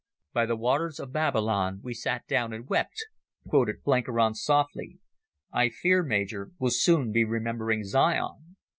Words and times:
"By 0.33 0.47
the 0.47 0.55
waters 0.55 0.99
of 0.99 1.11
Babylon 1.13 1.79
we 1.83 1.93
sat 1.93 2.25
down 2.25 2.53
and 2.53 2.67
wept," 2.67 3.05
quoted 3.47 3.83
Blenkiron 3.83 4.33
softly. 4.33 4.97
"I 5.53 5.69
fear, 5.69 6.01
Major, 6.01 6.49
we'll 6.57 6.71
soon 6.71 7.11
be 7.11 7.23
remembering 7.23 7.83
Zion." 7.83 8.55